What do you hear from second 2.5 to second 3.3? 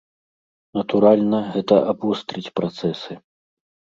працэсы.